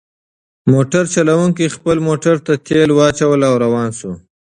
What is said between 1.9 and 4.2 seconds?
موټر ته تیل واچول او روان شو.